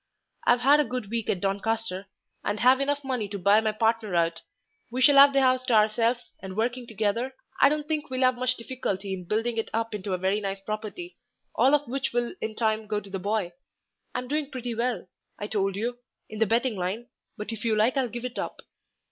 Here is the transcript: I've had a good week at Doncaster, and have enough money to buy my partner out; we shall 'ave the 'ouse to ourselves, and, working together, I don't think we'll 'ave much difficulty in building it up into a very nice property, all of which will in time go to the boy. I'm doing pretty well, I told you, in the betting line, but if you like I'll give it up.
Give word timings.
I've 0.47 0.61
had 0.61 0.79
a 0.79 0.83
good 0.83 1.11
week 1.11 1.29
at 1.29 1.41
Doncaster, 1.41 2.07
and 2.43 2.59
have 2.59 2.79
enough 2.79 3.03
money 3.03 3.27
to 3.27 3.37
buy 3.37 3.61
my 3.61 3.71
partner 3.71 4.15
out; 4.15 4.41
we 4.89 4.99
shall 4.99 5.19
'ave 5.19 5.33
the 5.33 5.45
'ouse 5.45 5.63
to 5.65 5.73
ourselves, 5.75 6.31
and, 6.39 6.57
working 6.57 6.87
together, 6.87 7.35
I 7.61 7.69
don't 7.69 7.87
think 7.87 8.09
we'll 8.09 8.23
'ave 8.25 8.39
much 8.39 8.57
difficulty 8.57 9.13
in 9.13 9.27
building 9.27 9.57
it 9.57 9.69
up 9.73 9.93
into 9.93 10.13
a 10.13 10.17
very 10.17 10.41
nice 10.41 10.59
property, 10.59 11.17
all 11.53 11.75
of 11.75 11.87
which 11.87 12.13
will 12.13 12.33
in 12.41 12.55
time 12.55 12.87
go 12.87 12.99
to 12.99 13.11
the 13.11 13.19
boy. 13.19 13.51
I'm 14.15 14.27
doing 14.27 14.49
pretty 14.49 14.73
well, 14.73 15.07
I 15.37 15.45
told 15.45 15.75
you, 15.75 15.99
in 16.27 16.39
the 16.39 16.47
betting 16.47 16.75
line, 16.77 17.09
but 17.37 17.51
if 17.51 17.63
you 17.63 17.75
like 17.75 17.95
I'll 17.95 18.09
give 18.09 18.25
it 18.25 18.39
up. 18.39 18.61